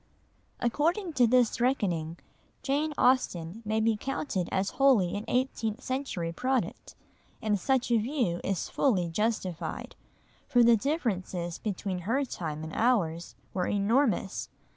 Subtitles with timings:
[0.59, 2.17] According to this reckoning,
[2.63, 6.95] Jane Austen may be counted as wholly an eighteenth century product,
[7.39, 9.95] and such a view is fully justified,
[10.47, 14.49] for the differences between her time and ours were enormous.